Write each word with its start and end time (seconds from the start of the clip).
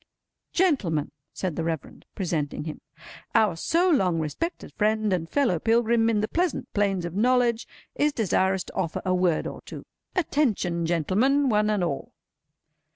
"Gentlemen," 0.51 1.11
said 1.31 1.55
the 1.55 1.63
Reverend, 1.63 2.05
presenting 2.15 2.63
him, 2.63 2.81
"our 3.35 3.55
so 3.55 3.87
long 3.87 4.19
respected 4.19 4.73
friend 4.73 5.13
and 5.13 5.29
fellow 5.29 5.59
pilgrim 5.59 6.09
in 6.09 6.21
the 6.21 6.27
pleasant 6.27 6.73
plains 6.73 7.05
of 7.05 7.13
knowledge, 7.13 7.67
is 7.93 8.11
desirous 8.11 8.63
to 8.63 8.73
offer 8.73 9.03
a 9.05 9.13
word 9.13 9.45
or 9.45 9.61
two. 9.61 9.85
Attention, 10.15 10.87
gentlemen, 10.87 11.49
one 11.49 11.69
and 11.69 11.83
all!" 11.83 12.13